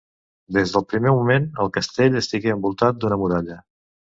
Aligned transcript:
Des 0.55 0.71
del 0.75 0.85
primer 0.93 1.11
moment 1.17 1.45
el 1.65 1.71
castell 1.75 2.19
estigué 2.23 2.55
envoltat 2.57 3.01
d'una 3.05 3.21
muralla. 3.27 3.63